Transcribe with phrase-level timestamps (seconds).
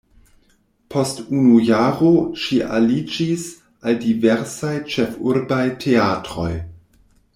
[0.93, 2.09] Post unu jaro
[2.45, 3.43] ŝi aliĝis
[3.91, 6.53] al diversaj ĉefurbaj teatroj.